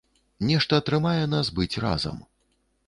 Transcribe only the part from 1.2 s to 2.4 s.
нас быць разам.